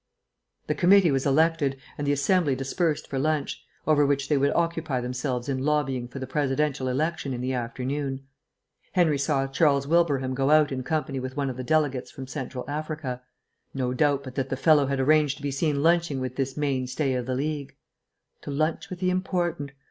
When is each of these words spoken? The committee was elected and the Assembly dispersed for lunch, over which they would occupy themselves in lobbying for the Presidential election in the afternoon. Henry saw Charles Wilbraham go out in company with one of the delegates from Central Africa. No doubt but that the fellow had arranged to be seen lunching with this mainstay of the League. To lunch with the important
The 0.65 0.73
committee 0.73 1.11
was 1.11 1.27
elected 1.27 1.77
and 1.95 2.07
the 2.07 2.11
Assembly 2.11 2.55
dispersed 2.55 3.07
for 3.07 3.19
lunch, 3.19 3.63
over 3.85 4.03
which 4.03 4.29
they 4.29 4.37
would 4.39 4.49
occupy 4.53 4.99
themselves 4.99 5.47
in 5.47 5.59
lobbying 5.63 6.07
for 6.07 6.17
the 6.17 6.25
Presidential 6.25 6.87
election 6.87 7.35
in 7.35 7.41
the 7.41 7.53
afternoon. 7.53 8.25
Henry 8.93 9.19
saw 9.19 9.45
Charles 9.45 9.85
Wilbraham 9.85 10.33
go 10.33 10.49
out 10.49 10.71
in 10.71 10.81
company 10.81 11.19
with 11.19 11.37
one 11.37 11.51
of 11.51 11.55
the 11.55 11.63
delegates 11.63 12.09
from 12.09 12.25
Central 12.25 12.65
Africa. 12.67 13.21
No 13.75 13.93
doubt 13.93 14.23
but 14.23 14.33
that 14.33 14.49
the 14.49 14.57
fellow 14.57 14.87
had 14.87 14.99
arranged 14.99 15.37
to 15.37 15.43
be 15.43 15.51
seen 15.51 15.83
lunching 15.83 16.19
with 16.19 16.35
this 16.35 16.57
mainstay 16.57 17.13
of 17.13 17.27
the 17.27 17.35
League. 17.35 17.75
To 18.41 18.49
lunch 18.49 18.89
with 18.89 19.01
the 19.01 19.11
important 19.11 19.71